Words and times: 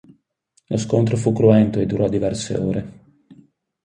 Lo 0.69 0.77
scontrò 0.77 1.15
fu 1.15 1.31
cruento 1.31 1.79
e 1.79 1.85
durò 1.85 2.09
diverse 2.09 2.57
ore. 2.57 2.91